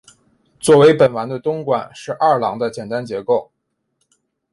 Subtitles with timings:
[0.59, 3.51] 作为本丸的东馆是二廓的简单结构。